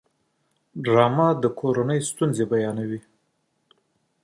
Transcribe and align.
ډرامه 0.83 1.27
د 1.43 1.45
کورنۍ 1.59 1.99
ستونزې 2.09 2.43
بیانوي 2.51 2.99